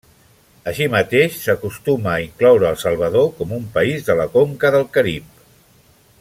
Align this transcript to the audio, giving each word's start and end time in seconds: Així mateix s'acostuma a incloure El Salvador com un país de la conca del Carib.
Així 0.69 0.85
mateix 0.93 1.35
s'acostuma 1.41 2.09
a 2.13 2.23
incloure 2.23 2.71
El 2.71 2.79
Salvador 2.85 3.29
com 3.41 3.55
un 3.59 3.69
país 3.77 4.09
de 4.09 4.17
la 4.23 4.27
conca 4.39 4.73
del 4.79 4.89
Carib. 4.97 5.41